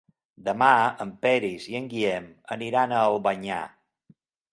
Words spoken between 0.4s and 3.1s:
Demà en Peris i en Guillem aniran a